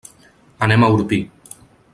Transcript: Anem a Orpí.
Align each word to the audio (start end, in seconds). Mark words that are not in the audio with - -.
Anem 0.67 0.87
a 0.87 0.91
Orpí. 0.95 1.21